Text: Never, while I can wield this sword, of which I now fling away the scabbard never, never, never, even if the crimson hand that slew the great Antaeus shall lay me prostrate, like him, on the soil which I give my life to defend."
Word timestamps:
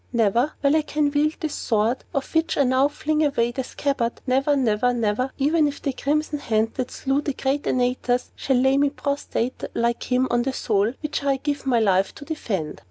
Never, 0.11 0.53
while 0.61 0.75
I 0.75 0.81
can 0.81 1.11
wield 1.11 1.35
this 1.41 1.53
sword, 1.53 2.03
of 2.11 2.33
which 2.33 2.57
I 2.57 2.63
now 2.63 2.87
fling 2.87 3.23
away 3.23 3.51
the 3.51 3.63
scabbard 3.63 4.19
never, 4.25 4.55
never, 4.55 4.93
never, 4.95 5.31
even 5.37 5.67
if 5.67 5.79
the 5.79 5.93
crimson 5.93 6.39
hand 6.39 6.73
that 6.73 6.89
slew 6.89 7.21
the 7.21 7.33
great 7.33 7.67
Antaeus 7.67 8.31
shall 8.35 8.57
lay 8.57 8.79
me 8.79 8.89
prostrate, 8.89 9.63
like 9.75 10.11
him, 10.11 10.27
on 10.31 10.41
the 10.41 10.53
soil 10.53 10.93
which 11.03 11.23
I 11.23 11.35
give 11.37 11.67
my 11.67 11.79
life 11.79 12.15
to 12.15 12.25
defend." 12.25 12.79